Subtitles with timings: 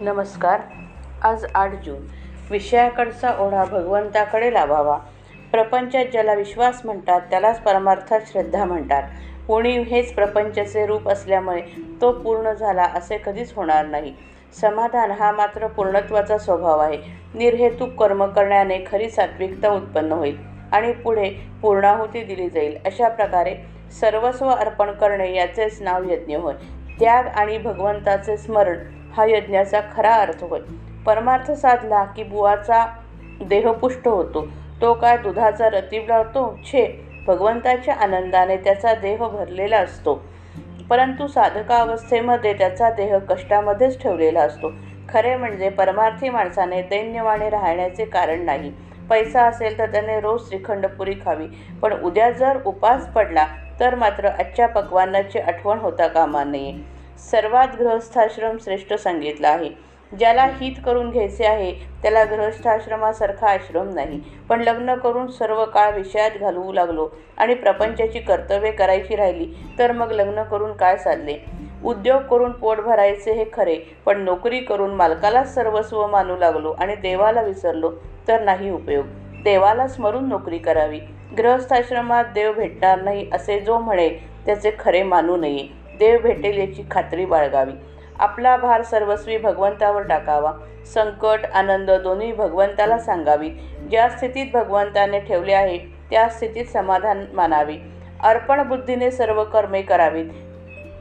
[0.00, 0.60] नमस्कार.
[1.22, 2.02] आज आठ जून.
[2.50, 4.98] विषयाकडचा ओढा भगवंताकडे लावावा.
[5.52, 9.02] प्रपंचात ज्याला विश्वास म्हणतात त्यालाच परमार्थात श्रद्धा म्हणतात.
[9.48, 11.60] उणीव हेच प्रपंचाचे रूप असल्यामुळे
[12.00, 14.14] तो पूर्ण झाला असे कधीच होणार नाही.
[14.60, 16.98] समाधान हा मात्र पूर्णत्वाचा स्वभाव आहे.
[17.34, 20.36] निर्हेतुक कर्म करण्याने खरी सात्विकता उत्पन्न होईल
[20.72, 21.30] आणि पुढे
[21.62, 22.76] पूर्णाहुती दिली जाईल.
[22.86, 23.54] अशा प्रकारे
[24.00, 26.54] सर्वस्व अर्पण करणे याचेच नाव यज्ञ होय.
[27.00, 28.78] त्याग आणि भगवंताचे स्मरण
[29.16, 30.60] हा यज्ञाचा खरा अर्थ होय.
[31.06, 32.86] परमार्थ साधला की बुवाचा
[33.42, 34.46] देह पुष्ट होतो.
[34.82, 36.60] तो काय दुधाचा रतीब लावतो.
[36.64, 36.86] छे
[37.26, 40.22] भगवंताच्या आनंदाने त्याचा देह भरलेला असतो.
[40.90, 44.72] परंतु साधकावस्थेमध्ये त्याचा देह कष्टामध्येच ठेवलेला असतो.
[45.08, 48.72] खरे म्हणजे परमार्थी माणसाने दैन्यवाने राहण्याचे कारण नाही.
[49.10, 51.46] पैसा असेल तर त्याने रोज श्रीखंडपुरी खावी.
[51.82, 53.46] पण उद्या जर उपास पडला
[53.80, 56.72] तर मात्र आजच्या पकवानाची आठवण होता कामा नये.
[57.20, 59.68] सर्वात गृहस्थाश्रम श्रेष्ठ सांगितला आहे.
[60.12, 64.20] ज्याला हित करून घ्यायचे आहे त्याला गृहस्थाश्रमासारखा आश्रम नाही.
[64.48, 69.46] पण लग्न करून सर्व काळ विषयात घालवू लागलो आणि प्रपंचाची कर्तव्ये करायची राहिली
[69.78, 71.36] तर मग लग्न करून काय साधले
[71.84, 73.74] उद्योग करून पोट भरायचे हे खरे
[74.06, 77.90] पण नोकरी करून मालकालाच सर्वस्व मानू लागलो आणि देवाला विसरलो
[78.28, 79.04] तर नाही उपयोग.
[79.44, 80.98] देवाला स्मरून नोकरी करावी.
[81.36, 84.08] गृहस्थाश्रमात देव भेटणार नाही असे जो म्हणे
[84.46, 85.66] त्याचे खरे मानू नये.
[85.98, 87.72] देव भेटेल याची खात्री बाळगावी.
[88.18, 90.52] आपला भार सर्वस्वी भगवंतावर टाकावा.
[90.86, 93.50] संकट आनंद दोन्ही भगवंताला सांगावी.
[93.90, 95.78] ज्या स्थितीत भगवंताने ठेवले आहे
[96.10, 97.76] त्या स्थितीत समाधान मानावे.
[98.22, 100.30] अर्पण बुद्धीने सर्व कर्मे करावीत.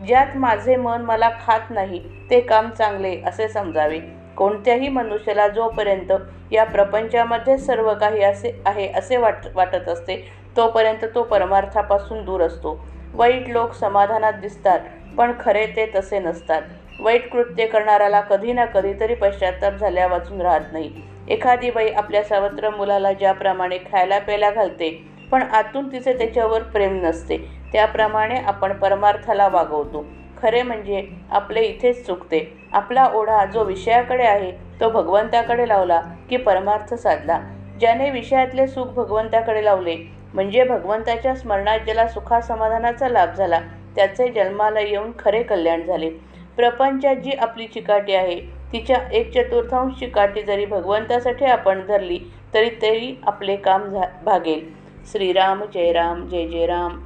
[0.07, 1.99] ज्यात माझे मन मला खात नाही
[2.29, 3.99] ते काम चांगले असे समजावे.
[4.37, 6.11] कोणत्याही मनुष्याला जोपर्यंत
[6.51, 10.15] या प्रपंचामध्ये सर्व काही असे आहे असे वाट वाटत असते
[10.57, 12.85] तोपर्यंत तो परमार्थापासून दूर असतो.
[13.13, 14.79] वाईट लोक समाधानात दिसतात
[15.17, 16.61] पण खरे ते तसे नसतात.
[16.99, 20.91] वाईट कृत्य करणाऱ्याला कधी ना कधीतरी पश्चाताप झाल्या वाचून राहत नाही.
[21.29, 24.89] एखादी बाई आपल्या सावत्र मुलाला ज्याप्रमाणे खायला प्यायला घालते
[25.31, 27.37] पण आतून तिचे त्याच्यावर प्रेम नसते.
[27.73, 30.05] त्याप्रमाणे आपण परमार्थाला वागवतो.
[30.37, 32.39] खरे म्हणजे आपले इथेच चुकते.
[32.73, 37.39] आपला ओढा जो विषयाकडे आहे तो भगवंताकडे लावला की परमार्थ साधला.
[37.79, 39.95] ज्याने विषयातले सुख भगवंताकडे लावले
[40.33, 43.59] म्हणजे भगवंताच्या स्मरणात ज्याला सुखासमाधानाचा लाभ झाला
[43.95, 46.09] त्याचे जन्माला येऊन खरे कल्याण झाले.
[46.55, 48.39] प्रपंचात जी आपली चिकाटी आहे
[48.73, 52.19] तिच्या एक चतुर्थांश चिकाटी जरी भगवंतासाठी आपण धरली
[52.53, 54.69] तरी तरी आपले काम झा भागेल.
[55.11, 56.99] श्रीराम जय राम जय जय राम.